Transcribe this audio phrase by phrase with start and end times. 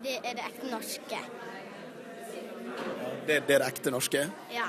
[0.00, 1.18] Det er det ekte norske.
[3.26, 4.22] Det, det er det ekte norske?
[4.48, 4.68] Ja.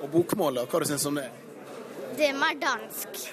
[0.00, 1.28] Og bokmålet, hva du om det?
[2.16, 3.26] Det er mer dansk.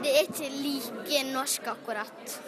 [0.00, 2.38] Det er ikke like norsk akkurat.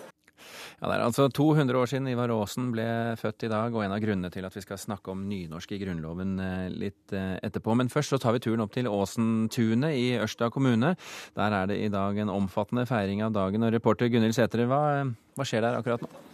[0.81, 2.87] Ja, Det er altså 200 år siden Ivar Aasen ble
[3.21, 5.81] født i dag, og en av grunnene til at vi skal snakke om nynorsk i
[5.83, 7.77] Grunnloven eh, litt eh, etterpå.
[7.77, 10.95] Men først så tar vi turen opp til Åsentunet i Ørsta kommune.
[11.37, 13.69] Der er det i dag en omfattende feiring av dagen.
[13.69, 15.05] Og reporter Gunhild Sætre, hva,
[15.37, 16.30] hva skjer der akkurat nå?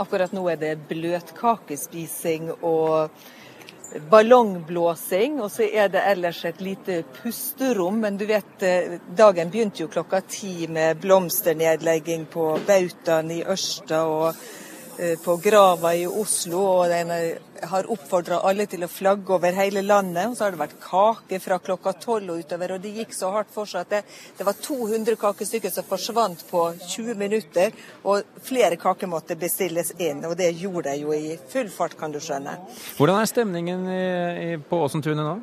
[0.00, 3.10] Akkurat nå er det bløtkakespising og
[4.08, 7.98] ballongblåsing, og så er det ellers et lite pusterom.
[8.00, 14.00] Men du vet, eh, dagen begynte jo klokka ti med blomsternedlegging på Bautaen i Ørsta
[14.08, 14.40] og
[15.24, 16.60] på Grava i Oslo.
[16.80, 17.12] Og den
[17.70, 20.30] har oppfordra alle til å flagge over hele landet.
[20.30, 22.74] Og så har det vært kake fra klokka tolv og utover.
[22.76, 24.02] Og det gikk så hardt for seg at det,
[24.38, 27.76] det var 200 kakestykker som forsvant på 20 minutter.
[28.04, 32.12] Og flere kaker måtte bestilles inn, og det gjorde de jo i full fart, kan
[32.12, 32.56] du skjønne.
[32.98, 34.04] Hvordan er stemningen i,
[34.44, 35.38] i, på Åsentunet nå?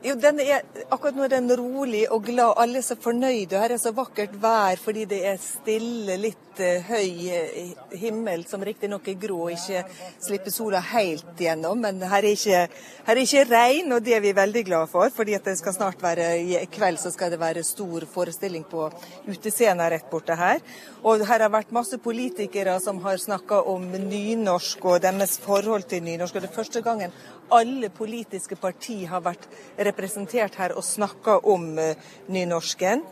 [0.00, 2.54] Jo, er, Akkurat nå er den rolig og glad.
[2.62, 3.58] Alle er så fornøyde.
[3.60, 8.64] Her er så vakkert vær fordi det er stille, litt uh, høy uh, himmel, som
[8.64, 9.82] riktignok er grå og ikke
[10.24, 11.84] slipper sola helt gjennom.
[11.84, 12.62] Men her er, ikke,
[13.10, 15.12] her er ikke regn, og det er vi veldig glad for.
[15.12, 18.88] fordi at det skal snart være, i kveld så skal det være stor forestilling på
[19.28, 20.64] utescenen rett borte her.
[21.04, 26.08] Og her har vært masse politikere som har snakka om nynorsk og deres forhold til
[26.08, 26.40] nynorsk.
[26.40, 27.12] Og det er første gangen
[27.50, 31.94] alle politiske partier har vært representert her og snakka om uh,
[32.28, 33.02] nynorsken.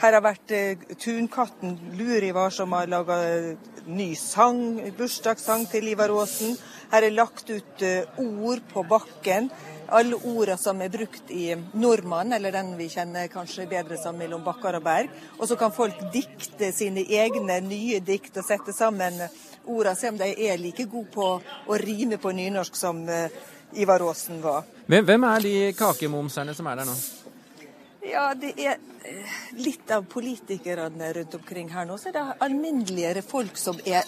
[0.00, 3.16] Her har vært uh, tunkatten Lurivar som har laga
[3.86, 6.56] ny sang, bursdagssang til Ivar Aasen.
[6.90, 7.82] Her er lagt ut
[8.18, 9.50] ord på bakken.
[9.88, 14.42] Alle ordene som er brukt i Nordmann, eller den vi kjenner kanskje bedre som Mellom
[14.42, 15.10] bakkar og berg.
[15.38, 19.20] Og så kan folk dikte sine egne nye dikt og sette sammen
[19.66, 23.04] ordene, se om de er like gode på å rime på nynorsk som
[23.72, 24.64] Ivar Aasen var.
[24.86, 26.94] Hvem er de kakemomserne som er der nå?
[28.06, 28.78] Ja, det er
[29.58, 31.98] litt av politikerne rundt omkring her nå.
[31.98, 34.06] Så er det alminneligere folk som er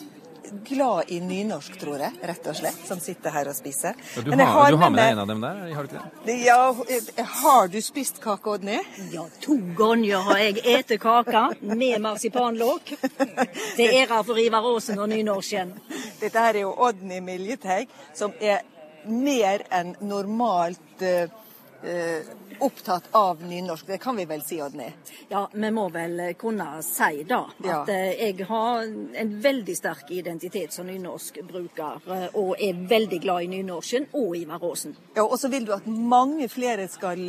[0.64, 3.98] glad i nynorsk, tror jeg, rett og slett, som sitter her og spiser.
[4.16, 6.04] Og du, har, har, du har med deg en av dem der, har du ikke
[6.24, 6.36] det?
[6.46, 8.78] Ja, Har du spist kake, Odny?
[9.12, 12.94] Ja, to ganger har jeg ete kake med marsipanlokk.
[13.76, 15.74] Til ære for Ivar Aasen og nynorsken.
[16.22, 18.64] Dette her er jo Odny Miljeteig, som er
[19.06, 21.30] mer enn normalt uh,
[21.82, 22.28] uh,
[22.60, 23.86] opptatt av nynorsk.
[23.86, 24.88] Det kan vi vel si, Odny?
[25.28, 27.40] Ja, vi må vel kunne si da.
[27.58, 27.96] At ja.
[28.18, 28.82] jeg har
[29.22, 34.64] en veldig sterk identitet som nynorskbruker, og er veldig glad i nynorsken og Ivar.
[35.14, 37.22] Ja, og så vil du at mange flere skal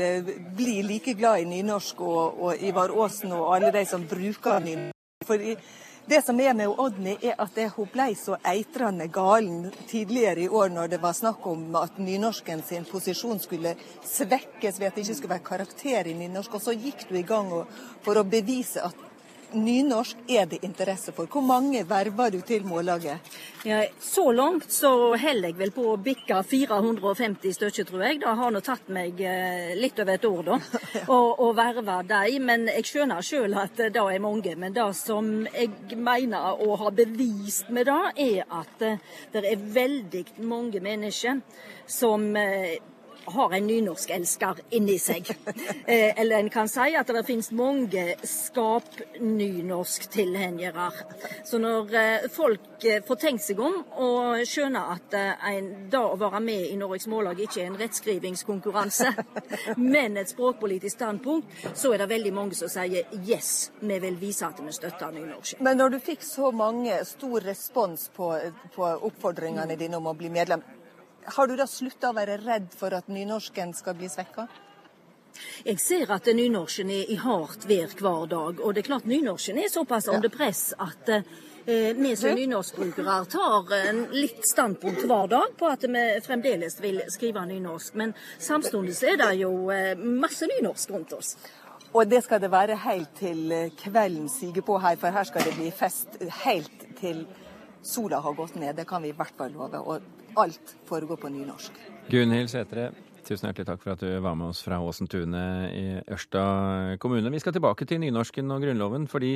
[0.57, 4.95] bli like glad i nynorsk og, og Ivar Aasen og alle de som bruker nynorsk.
[5.27, 5.53] Fordi
[6.09, 10.71] det som er med Odny, er at hun ble så eitrende galen tidligere i år
[10.73, 15.17] når det var snakk om at nynorsken sin posisjon skulle svekkes ved at det ikke
[15.19, 16.55] skulle være karakter i nynorsk.
[16.57, 17.51] Og så gikk du i gang
[18.05, 19.08] for å bevise at
[19.53, 21.29] nynorsk er det interesse for.
[21.31, 23.19] Hvor mange verver du til Mållaget?
[23.65, 28.19] Ja, så langt så holder jeg vel på å bikke 450 stykker, tror jeg.
[28.23, 29.19] Det har nå tatt meg
[29.79, 30.59] litt over et år, da,
[31.15, 32.45] å, å verve dem.
[32.49, 34.55] Men jeg skjønner sjøl at det er mange.
[34.59, 37.99] Men det som jeg mener å ha bevist med det,
[38.29, 38.85] er at
[39.33, 41.41] det er veldig mange mennesker
[41.89, 42.29] som
[43.33, 45.35] har en nynorskelsker inni seg.
[45.89, 50.91] Eh, eller en kan si at det finnes mange skap-nynorsk-tilhengere.
[51.47, 55.13] Så når eh, folk eh, får tenkt seg om og skjønner at
[55.49, 59.09] en, da å være med i Norges Mållag ikke er en rettskrivingskonkurranse,
[59.95, 64.45] men et språkpolitisk standpunkt, så er det veldig mange som sier yes, vi vil vise
[64.45, 65.53] at vi støtter nynorsk.
[65.65, 68.27] Men når du fikk så mange stor respons på,
[68.75, 70.61] på oppfordringene dine om å bli medlem,
[71.25, 74.47] har du da slutta å være redd for at nynorsken skal bli svekka?
[75.63, 78.59] Jeg ser at nynorsken er i hardt vær hver dag.
[78.63, 83.73] Og det er klart nynorsken er såpass under press at eh, vi som nynorskbrukere tar
[83.77, 87.95] en litt standpunkt hver dag på at vi fremdeles vil skrive nynorsk.
[87.99, 91.35] Men samtidig er det jo eh, masse nynorsk rundt oss.
[91.93, 95.55] Og det skal det være helt til kvelden siger på her, for her skal det
[95.57, 97.23] bli fest helt til
[97.81, 98.75] sola har gått ned.
[98.75, 99.79] Det kan vi i hvert fall love.
[99.79, 101.77] Og alt foregår på nynorsk.
[102.09, 102.89] Gunhild Sætre,
[103.27, 105.41] tusen hjertelig takk for at du var med oss fra Åsentune
[105.75, 106.43] i Ørsta
[107.01, 107.29] kommune.
[107.29, 109.35] Vi skal tilbake til nynorsken og Grunnloven, fordi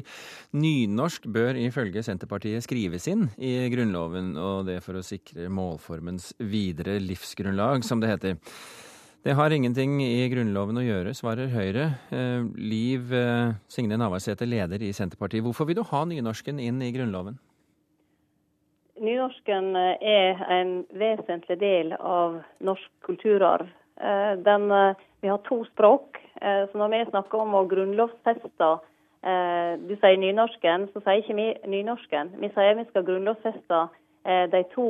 [0.57, 6.97] nynorsk bør ifølge Senterpartiet skrives inn i Grunnloven, og det for å sikre målformens videre
[7.03, 8.41] livsgrunnlag, som det heter.
[9.23, 11.85] Det har ingenting i Grunnloven å gjøre, svarer Høyre.
[12.59, 13.13] Liv
[13.71, 15.45] Signe Navarsete, leder i Senterpartiet.
[15.45, 17.37] Hvorfor vil du ha nynorsken inn i Grunnloven?
[19.03, 23.67] Nynorsken er en vesentlig del av norsk kulturarv.
[24.45, 24.69] Den,
[25.21, 26.21] vi har to språk.
[26.39, 28.69] Så når vi snakker om å grunnlovfeste
[29.23, 32.33] du sier nynorsken, så sier ikke vi nynorsken.
[32.39, 33.83] Vi sier vi skal grunnlovfeste
[34.51, 34.87] de to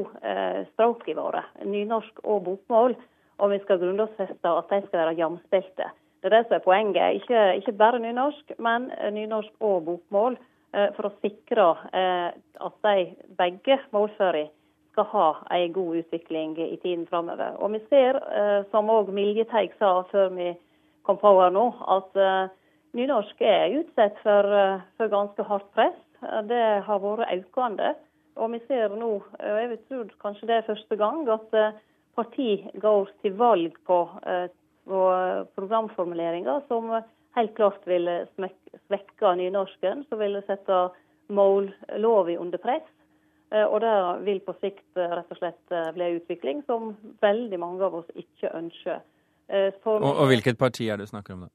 [0.72, 2.96] språkene våre, nynorsk og bokmål.
[3.42, 5.90] Og vi skal grunnlovfeste at de skal være jamstilte.
[6.22, 7.22] Det er det som er poenget.
[7.22, 10.38] Ikke, ikke bare nynorsk, men nynorsk og bokmål.
[10.74, 13.02] Eh, for å sikre eh, at de
[13.38, 14.48] begge målføra
[14.94, 17.60] skal ha en god utvikling i tiden framover.
[17.62, 20.50] Og vi ser, eh, som òg Miljeteig sa før vi
[21.06, 22.18] kom på her nå, at
[22.96, 24.48] nynorsk er utsatt for,
[24.96, 25.98] for ganske hardt press.
[26.48, 27.90] Det har vært økende.
[28.40, 31.58] Og vi ser nå, og jeg tror kanskje det er første gang, at
[32.16, 33.98] parti går til valg på,
[34.88, 35.02] på
[35.60, 36.96] programformuleringer som
[37.38, 40.84] helt klart vil svekke nynorsken, som vil sette
[41.34, 42.86] mållova under press.
[43.54, 43.96] Eh, og det
[44.26, 48.00] vil på sikt eh, rett og slett eh, bli en utvikling som veldig mange av
[48.02, 49.04] oss ikke ønsker.
[49.84, 51.50] For, og, og, hvilket parti er det du snakker om da?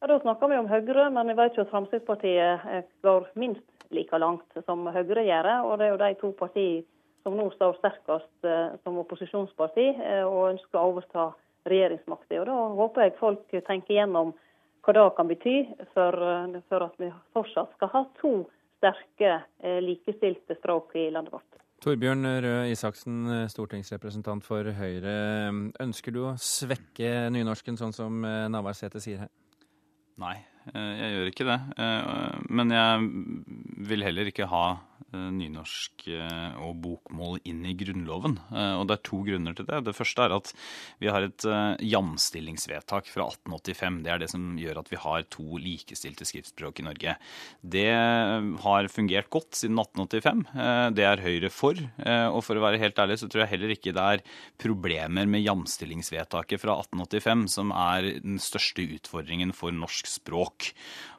[0.00, 4.18] Ja, Da snakker vi om Høyre, men vi vet jo at Fremskrittspartiet går minst like
[4.18, 5.50] langt som Høyre gjør.
[5.68, 6.88] Og det er jo de to partiene
[7.22, 8.48] som nå står sterkest
[8.82, 9.84] som opposisjonsparti
[10.24, 11.28] og ønsker å overta
[11.70, 12.40] regjeringsmakta.
[12.48, 14.32] Da håper jeg folk tenker gjennom
[14.82, 15.56] hva det kan bety
[15.94, 18.34] for, eh, for, at vi fortsatt skal ha to
[18.78, 21.48] sterke, eh, likestilte språk i landet vårt.
[21.82, 25.50] Torbjørn Røe Isaksen, eh, stortingsrepresentant for Høyre.
[25.80, 29.28] Ønsker du å svekke nynorsken, sånn som Navarsete sier her?
[30.18, 30.36] Nei,
[30.74, 31.60] jeg gjør ikke det.
[32.50, 38.38] Men jeg vil heller ikke ha Eh, nynorsk eh, og bokmål inn i Grunnloven.
[38.52, 39.80] Eh, og det er to grunner til det.
[39.86, 40.52] Det første er at
[41.02, 41.46] vi har et
[41.82, 44.00] jamstillingsvedtak fra 1885.
[44.04, 47.16] Det er det som gjør at vi har to likestilte skriftspråk i Norge.
[47.60, 47.88] Det
[48.64, 50.44] har fungert godt siden 1885.
[50.96, 51.78] Det er Høyre for.
[52.32, 54.24] Og for å være helt ærlig så tror jeg heller ikke det er
[54.60, 60.72] problemer med jamstillingsvedtaket fra 1885 som er den største utfordringen for norsk språk.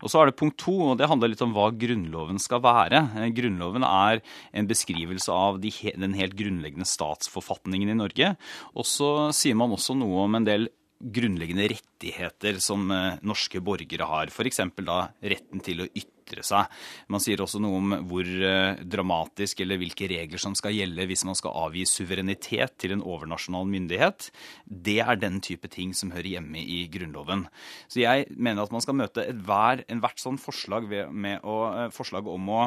[0.03, 3.03] Og så er det punkt to, og det handler litt om hva Grunnloven skal være.
[3.35, 4.21] Grunnloven Grunnloven er
[4.53, 8.35] en beskrivelse av de, den helt grunnleggende statsforfatningen i Norge.
[8.75, 10.69] Og så sier man også noe om en del
[11.03, 14.31] grunnleggende rettigheter som eh, norske borgere har.
[14.31, 14.61] F.eks.
[14.79, 16.69] da retten til å ytre seg.
[17.11, 21.25] Man sier også noe om hvor eh, dramatisk eller hvilke regler som skal gjelde hvis
[21.27, 24.29] man skal avgi suverenitet til en overnasjonal myndighet.
[24.63, 27.49] Det er den type ting som hører hjemme i Grunnloven.
[27.91, 32.31] Så jeg mener at man skal møte ethvert hvert sånn forslag, med å, eh, forslag
[32.31, 32.63] om å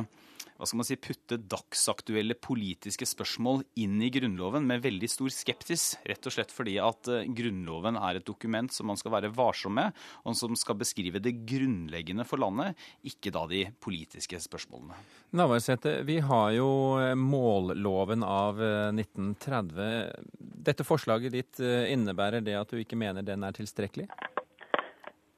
[0.57, 5.89] hva skal man si, putte dagsaktuelle politiske spørsmål inn i Grunnloven med veldig stor skeptis.
[6.09, 9.77] Rett og slett fordi at eh, Grunnloven er et dokument som man skal være varsom
[9.77, 14.97] med, og som skal beskrive det grunnleggende for landet, ikke da de politiske spørsmålene.
[15.37, 16.71] Navarsete, vi har jo
[17.03, 18.63] eh, målloven av
[18.95, 19.77] 1930.
[19.77, 20.33] Eh,
[20.67, 24.09] Dette forslaget ditt innebærer det at du ikke mener den er tilstrekkelig?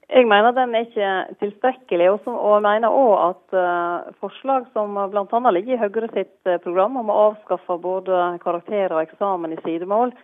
[0.08, 1.08] Jeg mener den er ikke
[1.43, 5.50] tilstrekkelig, og jeg mener òg at uh, forslag som bl.a.
[5.52, 10.14] ligger i Høyre sitt uh, program om å avskaffe både karakterer og eksamen i sidemål,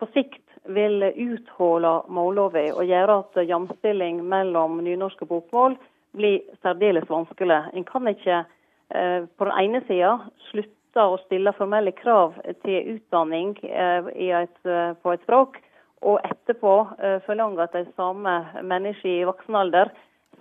[0.00, 0.40] på sikt
[0.72, 5.76] vil uthule målloven og gjøre at jamstilling mellom nynorsk og bokmål
[6.16, 7.60] blir særdeles vanskelig.
[7.76, 10.16] En kan ikke uh, på den ene sida
[10.48, 15.58] slutte å stille formelle krav til utdanning på et språk,
[16.04, 19.92] og etterpå eh, forlange at de samme menneskene i voksen alder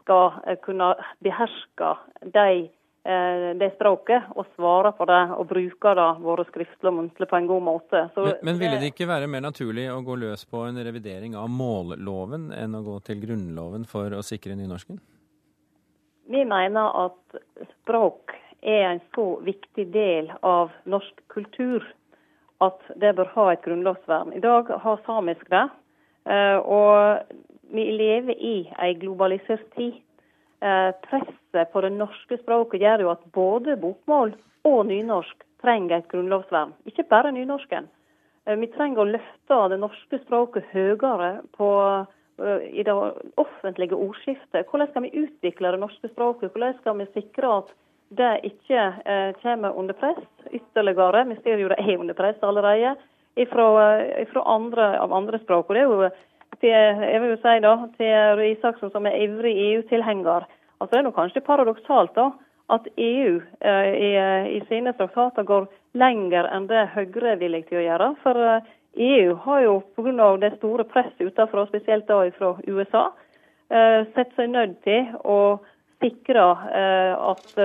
[0.01, 0.91] skal eh, kunne
[1.23, 1.91] beherske
[2.35, 2.67] de,
[3.07, 7.39] eh, det språket og svare på det og bruke det både skriftlig og muntlig på
[7.39, 8.05] en god måte.
[8.13, 11.37] Så, men, men, ville det ikke være mer naturlig å gå løs på en revidering
[11.39, 14.99] av målloven enn å gå til Grunnloven for å sikre nynorsken?
[16.25, 17.37] Vi mener at
[17.83, 18.33] språk
[18.65, 21.85] er en så viktig del av norsk kultur
[22.63, 24.33] at det bør ha et grunnlovsvern.
[24.33, 25.67] I dag har samisk det.
[26.29, 27.21] Eh, og
[27.75, 29.99] vi lever i en globalisert tid.
[30.63, 34.33] Eh, presset på det norske språket gjør jo at både bokmål
[34.65, 36.73] og nynorsk trenger et grunnlovsvern.
[36.87, 37.89] Ikke bare nynorsken.
[38.45, 41.71] Eh, vi trenger å løfte det norske språket høyere på,
[42.35, 42.91] i det
[43.39, 44.65] offentlige ordskiftet.
[44.67, 46.51] Hvordan skal vi utvikle det norske språket?
[46.51, 47.69] Hvordan skal vi sikre at
[48.09, 51.25] det ikke eh, kommer under press ytterligere.
[51.31, 52.95] Vi ser jo det er under press allerede
[53.51, 55.69] fra andre, av andre språk.
[55.69, 56.09] Og det er jo
[56.61, 60.45] til, jeg vil jo si da, til Røe Isaksen som er ivrig EU-tilhenger.
[60.79, 62.29] Altså Det er nå kanskje paradoksalt da,
[62.73, 64.11] at EU eh, i,
[64.57, 68.09] i, sine traktater går lenger enn det Høyre er villig til å gjøre.
[68.23, 70.31] For eh, EU har jo pga.
[70.41, 73.05] det store presset utenfra, spesielt da fra USA,
[73.69, 75.59] eh, sett seg nødt til å
[76.05, 76.45] sikre
[77.33, 77.55] at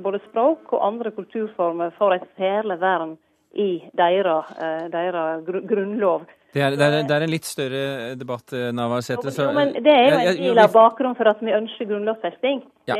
[0.00, 3.16] både språk og andre kulturformer får et særlig vern
[3.58, 4.52] i deres,
[4.92, 6.28] deres grunnlov.
[6.54, 7.82] Det er, det, er, det er, en litt større
[8.18, 9.30] debatt, Navarsete.
[9.30, 12.64] Jo, men det er jo en del av bakgrunnen for at vi ønsker grunnlovfesting.
[12.90, 12.96] Ja,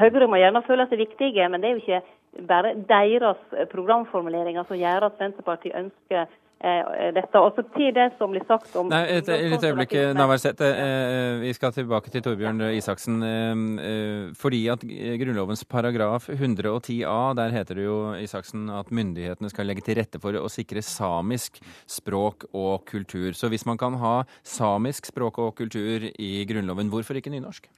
[0.00, 3.40] Høyre må gjerne føle seg viktige, men det er jo ikke bare deres
[3.72, 7.40] programformuleringer som gjør at Senterpartiet ønsker Eh, dette.
[7.40, 10.68] Også til det som blir sagt om Nei, et, et øyeblikk, Navarsete.
[10.68, 13.18] Eh, vi skal tilbake til Torbjørn Isaksen.
[13.22, 14.84] Eh, fordi at
[15.22, 20.38] Grunnlovens paragraf 110a, der heter det jo Isaksen at myndighetene skal legge til rette for
[20.38, 23.32] å sikre samisk språk og kultur.
[23.36, 24.16] Så hvis man kan ha
[24.46, 27.70] samisk språk og kultur i Grunnloven, hvorfor ikke nynorsk?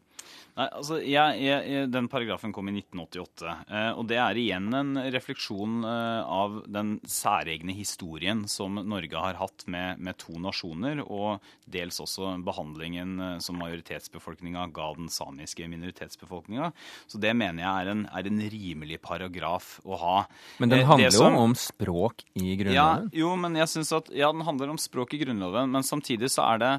[0.54, 3.54] Nei, altså, jeg, jeg, Den paragrafen kom i 1988.
[3.66, 9.40] Eh, og det er igjen en refleksjon eh, av den særegne historien som Norge har
[9.40, 15.66] hatt med, med to nasjoner, og dels også behandlingen eh, som majoritetsbefolkninga ga den samiske
[15.72, 16.70] minoritetsbefolkninga.
[17.10, 20.16] Så det mener jeg er en, er en, rimelig paragraf å ha.
[20.62, 23.10] Men den handler jo som, om språk i Grunnloven?
[23.10, 26.30] Ja, jo, men jeg synes at, ja, den handler om språk i Grunnloven, men samtidig
[26.30, 26.72] så er det,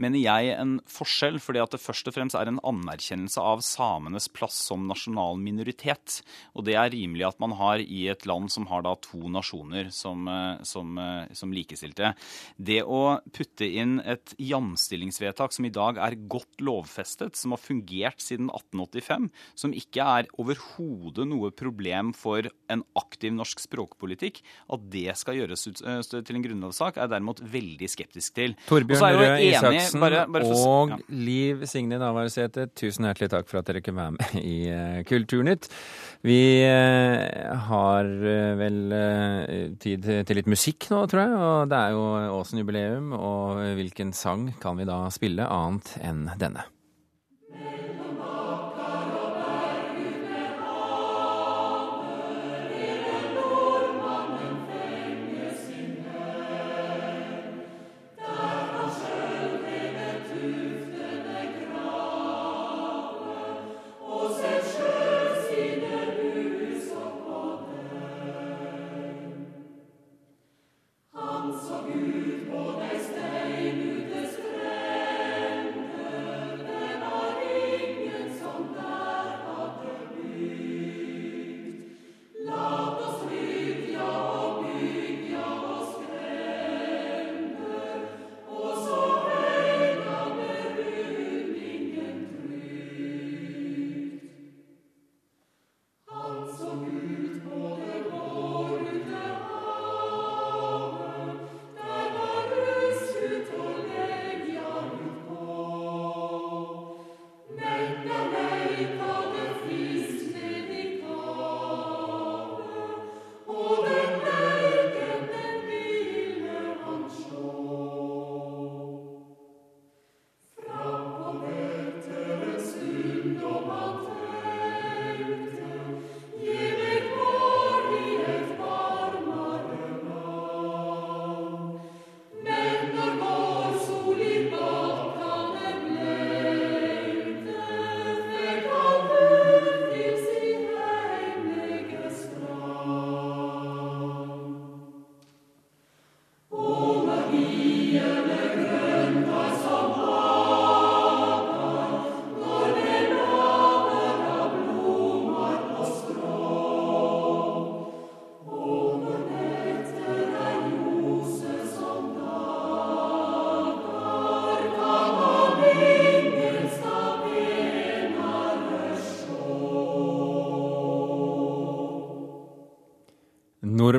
[0.00, 3.60] mener jeg, en forskjell, fordi at det først og fremst er en anerkjennelse anerkjennelse av
[3.60, 6.22] samenes plass som nasjonal minoritet.
[6.54, 9.90] Og det er rimelig at man har i et land som har da to nasjoner
[9.90, 12.14] som, eh, som, eh, som likestilte.
[12.56, 18.18] Det å putte inn et jamstillingsvedtak som i dag er godt lovfestet, som har fungert
[18.18, 25.16] siden 1885, som ikke er overhodet noe problem for en aktiv norsk språkpolitikk, at det
[25.16, 28.54] skal gjøres ut, til en grunnlovssak, er jeg derimot veldig skeptisk til.
[28.66, 30.98] Torbjørn Røe Isaksen og ja.
[31.08, 35.70] Liv Signe Navarsete, tusen hjertelig takk for at dere kunne være med i eh, Kulturnytt.
[36.26, 38.80] Vi eh, har eh, vel
[39.80, 41.38] tid til litt musikk nå, tror jeg.
[41.38, 42.04] Og det er jo
[42.40, 46.66] Åsen-jubileum, og hvilken sang kan vi da spille annet enn denne?
[71.70, 73.99] så Gud på deg stein.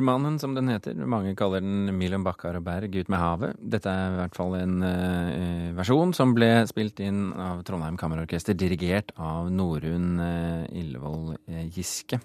[0.02, 0.94] Nordmannen, som den heter.
[1.06, 3.58] Mange kaller den Milan Bakkar og Berg ut med havet.
[3.62, 8.56] Dette er i hvert fall en uh, versjon som ble spilt inn av Trondheim Kammerorkester,
[8.58, 11.36] dirigert av Norunn uh, Illevold
[11.70, 12.18] Giske.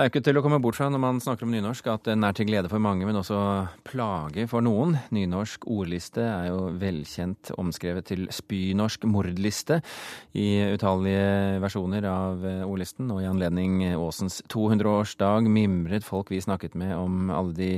[0.00, 2.06] Det er jo ikke til å komme bort fra når man snakker om nynorsk at
[2.08, 3.36] den er til glede for mange, men også
[3.84, 4.94] plage for noen.
[5.12, 9.82] Nynorsk ordliste er jo velkjent omskrevet til spynorsk mordliste
[10.32, 13.12] i utallige versjoner av ordlisten.
[13.12, 17.70] Og i anledning Åsens 200-årsdag mimret folk vi snakket med om alle de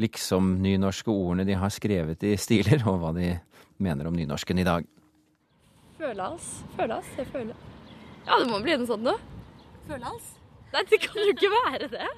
[0.00, 3.34] liksom-nynorske ordene de har skrevet i stiler, og hva de
[3.76, 4.88] mener om nynorsken i dag.
[6.00, 6.50] Føles.
[6.80, 7.14] Føles.
[7.20, 7.64] Jeg føler.
[8.24, 9.18] Ja, det må bli noe sånt nå.
[9.92, 10.37] Føles?
[10.74, 12.08] Nei, det kan jo ikke være det.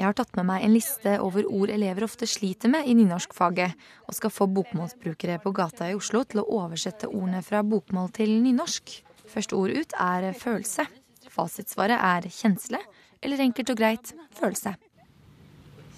[0.00, 3.74] Jeg har tatt med meg en liste over ord elever ofte sliter med i nynorskfaget,
[4.08, 8.32] og skal få bokmålsbrukere på gata i Oslo til å oversette ordene fra bokmål til
[8.40, 8.94] nynorsk.
[9.30, 10.86] Første ord ut er følelse.
[11.30, 12.80] Fasitsvaret er kjensle,
[13.20, 14.72] eller enkelt og greit følelse.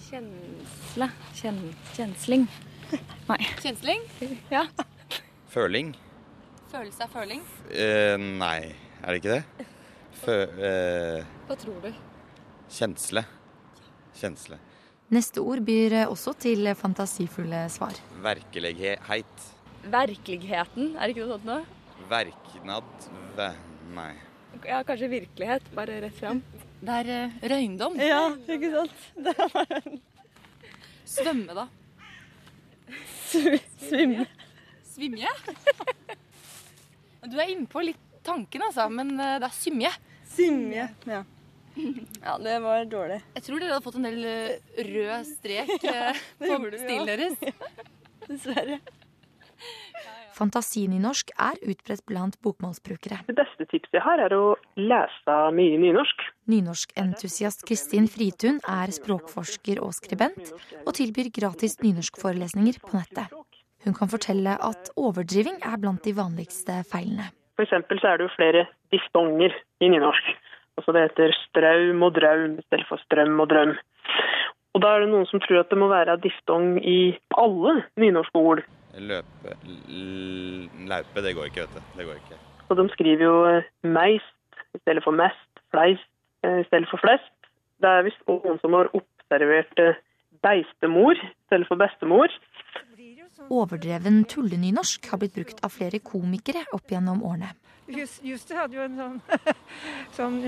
[0.09, 1.09] Kjensle.
[1.39, 1.61] Kjen,
[1.95, 2.49] kjensling.
[3.31, 3.39] Nei.
[3.63, 4.03] Kjensling?
[4.53, 4.67] Ja.
[5.53, 5.95] Føling?
[6.73, 7.47] Følelse er føling?
[7.71, 9.71] Eh, nei, er det ikke det?
[10.23, 11.89] Fø, eh, Hva tror du?
[12.71, 13.25] kjensle.
[14.15, 14.59] Kjensle.
[15.13, 17.99] Neste ord byr også til fantasifulle svar.
[18.23, 19.49] Verkelighet.
[19.83, 21.65] Virkeligheten, er det ikke noe sånt noe?
[22.09, 23.09] Verknad.
[23.37, 23.49] Ve,
[23.97, 24.13] nei.
[24.69, 26.43] Ja, kanskje virkelighet, bare rett fram.
[26.83, 27.99] Det er uh, røyndom.
[27.99, 29.05] Ja, ikke sant?
[29.27, 29.83] Det var
[31.13, 31.67] Svømme, da.
[33.29, 34.29] Svimme.
[34.95, 35.35] Svimje?
[37.23, 39.91] Du er innpå litt tanken, altså, men eh, det er symje.
[40.33, 40.89] Simje.
[41.09, 41.23] Ja.
[42.27, 43.21] ja, det var dårlig.
[43.37, 46.11] Jeg tror dere hadde fått en del eh, rød strek ja,
[46.41, 46.85] på gjorde deres.
[46.87, 47.17] stilen ja.
[47.17, 47.39] deres.
[48.29, 48.83] Dessverre.
[50.33, 53.19] Fantasinynorsk er utbredt blant bokmålsbrukere.
[53.29, 56.25] Det beste tipset jeg har, er å lese mye nynorsk.
[56.51, 60.55] Nynorskentusiast Kristin Fritun er språkforsker og skribent,
[60.87, 63.37] og tilbyr gratis nynorskforelesninger på nettet.
[63.85, 67.29] Hun kan fortelle at overdriving er blant de vanligste feilene.
[67.63, 70.31] For eksempel så er det jo flere diftonger i nynorsk.
[70.75, 73.77] Altså det heter straum og draum i stedet for strøm og drøm.
[74.75, 78.43] Og da er det noen som tror at det må være diftong i alle nynorske
[78.51, 78.65] ord.
[78.99, 79.55] Løpe
[80.91, 81.87] Laupe, det går ikke, vet du.
[82.01, 82.41] Det går ikke.
[82.67, 86.11] Og de skriver jo eh, meist i stedet for mest, fleist
[86.43, 87.31] eh, i stedet for flest.
[87.79, 90.03] Det er visst noen som har observert eh,
[90.43, 92.35] beistemor i stedet for bestemor.
[93.51, 97.53] Overdreven tullenynorsk har blitt brukt av flere komikere opp gjennom årene.
[97.93, 99.17] Just, Juste hadde jo en sånn,
[100.17, 100.39] sånn,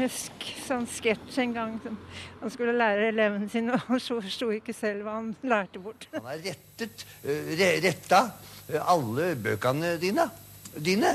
[0.64, 1.74] sånn sketsj en gang.
[1.82, 1.98] Som
[2.40, 6.06] han skulle lære elevene sine, og han forsto ikke selv hva han lærte bort.
[6.14, 7.52] Han har rettet, eh,
[7.84, 8.24] retta
[8.70, 10.28] eh, alle bøkene dine.
[10.76, 11.14] dine.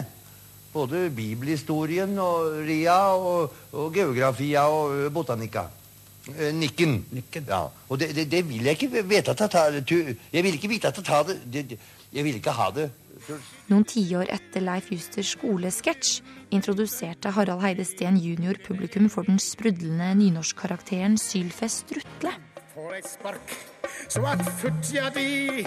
[0.70, 5.66] Både bibelhistorien og ria og, og geografia og eh, botanika.
[6.38, 7.06] Eh, Nikken.
[7.48, 7.68] Ja.
[7.90, 9.72] Og det, det, det vil jeg ikke vite at jeg tar
[10.34, 11.80] Jeg vil ikke vite at jeg tar det, det, det
[12.14, 12.90] Jeg vil ikke ha det.
[13.70, 16.22] Noen tiår etter Leif Justers skolesketsj
[16.56, 18.58] introduserte Harald Heide Steen jr.
[18.66, 22.34] publikum for den sprudlende nynorskkarakteren Sylfest Strutle.
[22.74, 23.54] For et spark,
[24.10, 25.66] så at futja di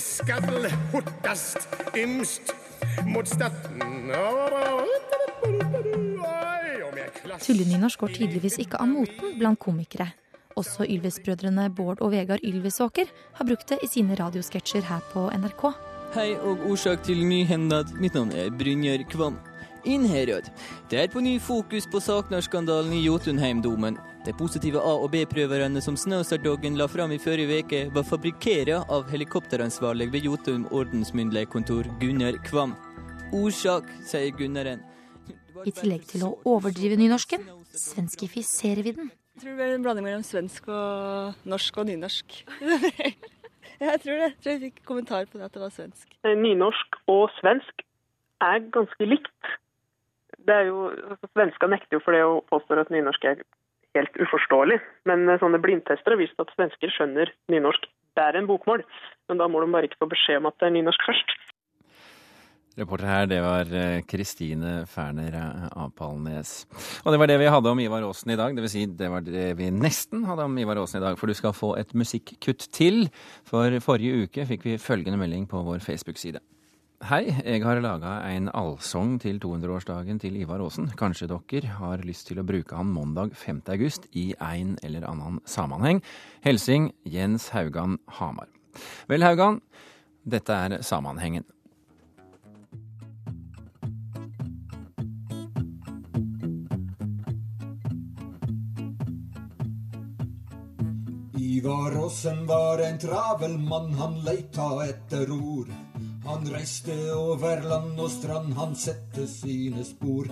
[0.00, 2.54] skal hurtast ymst
[3.06, 4.10] mot staten.
[7.42, 10.10] Tullenynorsk går tydeligvis ikke av moten blant komikere.
[10.58, 15.66] Også Ylvis-brødrene Bård og Vegard Ylvisåker har brukt det i sine radiosketsjer her på NRK.
[16.14, 17.90] Hei og årsak til nyhendad.
[17.98, 19.40] Mitt navn er Brynjar Kvam.
[19.84, 20.46] Innherad.
[20.88, 23.98] Det er på ny fokus på Saknar-skandalen i Jotunheimdomen.
[24.24, 29.10] De positive A- og B-prøverne som Snøsardoggen la fram i forrige uke, var fabrikkert av
[29.10, 32.72] helikopteransvarlig ved Jotun ordensmyndighetskontor Gunnar Kvam.
[33.34, 34.80] Årsak, sier Gunnaren.
[35.64, 39.10] I tillegg til å overdrive nynorsken, svenskifiserer vi den.
[39.34, 42.36] Jeg tror det blir en blanding mellom svensk og norsk og nynorsk.
[43.88, 44.28] jeg tror det.
[44.28, 46.06] Jeg tror jeg fikk kommentar på det at det var svensk.
[46.22, 47.84] Eh, Nynorsk og svensk
[48.44, 49.52] er ganske likt.
[50.44, 53.42] Det er jo, altså, Svenska nekter jo for det og påstår at nynorsk er
[53.96, 54.78] helt uforståelig.
[55.08, 58.84] Men eh, sånne blindtester har vist at svensker skjønner nynorsk bedre enn bokmål.
[59.30, 61.34] Men da må de bare ikke få beskjed om at det er nynorsk først.
[62.74, 66.64] Reporter her, det var eh, Kristine Ferner eh, Apalnes.
[67.04, 68.56] Og det var det vi hadde om Ivar Aasen i dag.
[68.56, 71.14] Det vil si, det var det vi nesten hadde om Ivar Aasen i dag.
[71.20, 73.06] For du skal få et musikkutt til.
[73.46, 76.42] For forrige uke fikk vi følgende melding på vår Facebook-side.
[77.06, 80.90] Hei, jeg har laga en allsang til 200-årsdagen til Ivar Aasen.
[80.98, 83.62] Kanskje dere har lyst til å bruke han mandag 5.
[83.70, 86.02] august i en eller annen sammenheng.
[86.42, 88.50] Helsing Jens Haugan Hamar.
[89.06, 89.62] Vel, Haugan,
[90.26, 91.46] dette er sammenhengen.
[101.64, 105.70] Ivar Aasen var en travel mann, han leita etter ord.
[106.26, 110.28] Han reiste over land og strand, han sette sine spor.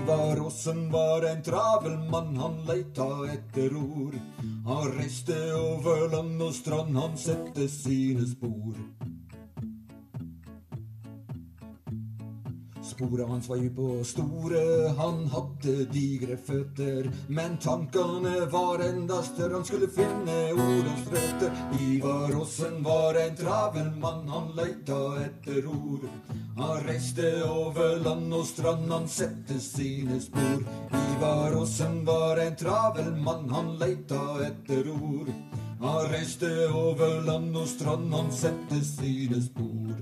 [0.00, 4.18] Ivar Aasen var en travel mann, han leita etter ord.
[4.66, 8.74] Han reiste over land og strand, han sette sine spor.
[13.02, 14.58] Sporene hans var dype og store,
[14.94, 17.08] han hadde digre føtter.
[17.34, 21.56] Men tankene var enda større, han skulle finne ordens røtter.
[21.82, 26.06] Ivar Aasen var en travel mann, han leita etter ord.
[26.60, 30.62] Han reiste over land og strand, han sette sine spor.
[31.02, 35.34] Ivar Aasen var en travel mann, han leita etter ord.
[35.82, 39.96] Han reiste over land og strand, han sette sine spor.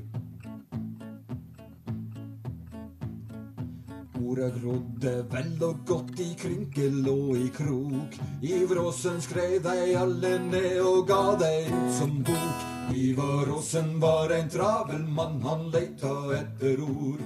[4.40, 8.16] Jorda rodde vel og godt i krynkel og i krok.
[8.42, 12.66] I vråsen skrev dei alle ned og ga dei ut som bok.
[12.94, 17.20] Ivar Aasen var en travel mann, han leita etter ord.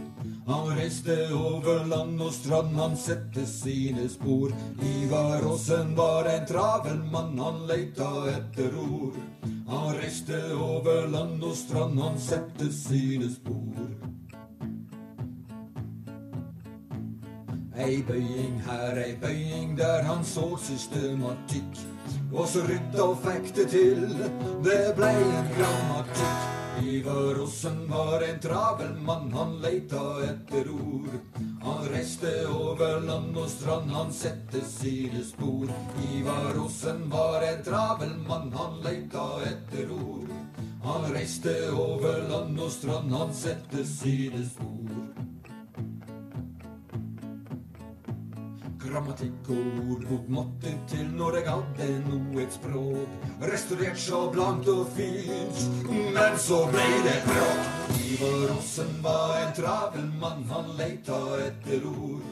[0.47, 4.53] Han reiste over land og strand, han sette sine spor.
[4.83, 9.17] Ivar Aasen var en travel mann, han leita etter ord.
[9.69, 14.14] Han reiste over land og strand, han sette sine spor.
[17.75, 21.81] Ei bøying her, ei bøying der, han så systematikk.
[22.31, 24.05] Og så rydda og fikk det til,
[24.63, 26.45] det blei en grammatikk.
[26.85, 31.19] Ivar Ossen var en travel mann, han leita etter ord.
[31.65, 35.71] Han reiste over land og strand, han sette sine spor.
[36.15, 40.31] Ivar Ossen var en travel mann, han leita etter ord.
[40.87, 45.34] Han reiste over land og strand, han sette sine spor.
[48.95, 53.17] Grammatikk og ordbok måtte til når jeg hadde noe et språk.
[53.51, 55.65] Restaurert så blankt og fint,
[56.15, 57.73] men så ble det bråk.
[58.05, 62.23] Ivar Aasen var en travel mann, han leita etter ord.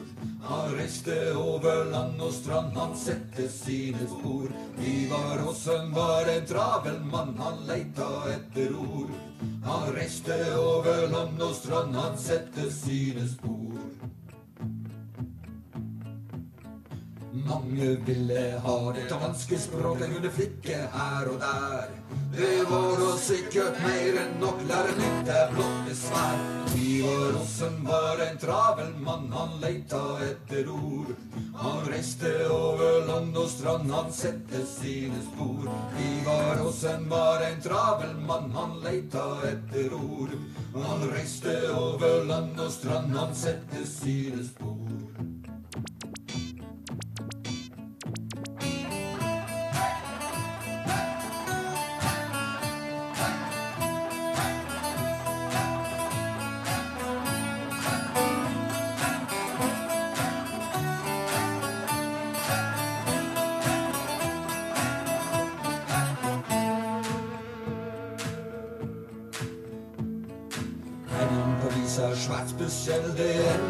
[0.47, 4.47] Han reiste over land og strand, han sette sine spor.
[4.79, 9.11] Ivar Aasen var en travel mann, han leita etter ord.
[9.67, 13.72] Han reiste over land og strand, han sette sine spor.
[17.45, 21.89] Mange ville ha det danske språket kunne flikke her og der.
[22.37, 26.39] Det var da sikkert mer enn nok, lære nytt er blott besvær.
[26.83, 31.11] Ivar Aasen var en travel mann, han leita etter ord.
[31.59, 35.69] Han reiste over land og strand, han sette sine spor.
[36.07, 40.37] Ivar Aasen var en travel mann, han leita etter ord.
[40.73, 45.02] Han reiste over land og strand, han sette sine spor.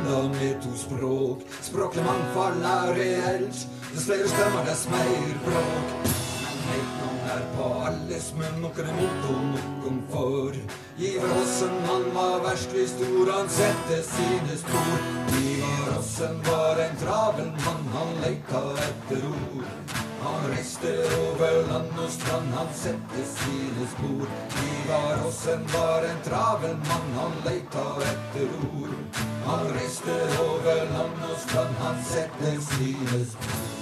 [0.03, 1.39] Ender med to språk.
[1.61, 6.09] Språklig mangfold er reelt, dess flere stemmer, dess mer bråk.
[6.43, 10.59] Men noen er på alles munn, noen er mot og noen for.
[10.99, 15.05] Ivar Aasen, han var verst verskelig stor, han sette sine spor.
[15.41, 20.12] Ivar Aasen var en travel mann, han leita etter ord.
[20.23, 24.29] Han reiste over land og strand, han sette sine spor.
[24.63, 28.93] Ivar Aasen var en travel mann, han leita etter ord.
[29.47, 33.81] Han reiste over land og strand, han sette sine spor.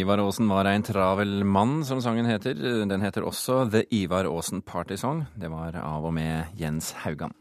[0.00, 2.54] Ivar Aasen var en travel mann, som sangen heter.
[2.86, 5.26] Den heter også The Ivar Aasen Party Song.
[5.34, 7.34] Det var av og med Jens Haugan.